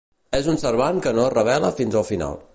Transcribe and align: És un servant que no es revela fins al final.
És 0.37 0.47
un 0.53 0.57
servant 0.61 1.03
que 1.07 1.15
no 1.19 1.27
es 1.27 1.35
revela 1.37 1.73
fins 1.83 2.01
al 2.03 2.09
final. 2.13 2.43